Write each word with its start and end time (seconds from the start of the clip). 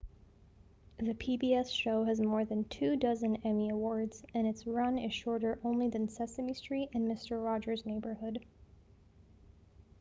the 0.97 1.13
pbs 1.13 1.69
show 1.69 2.03
has 2.05 2.19
more 2.19 2.43
than 2.43 2.63
two-dozen 2.69 3.35
emmy 3.45 3.69
awards 3.69 4.23
and 4.33 4.47
its 4.47 4.65
run 4.65 4.97
is 4.97 5.13
shorter 5.13 5.59
only 5.63 5.87
than 5.89 6.09
sesame 6.09 6.55
street 6.55 6.89
and 6.95 7.07
mister 7.07 7.39
rogers' 7.39 7.85
neighborhood 7.85 8.43